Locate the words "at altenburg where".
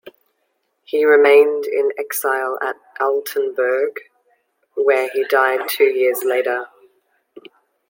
2.59-5.07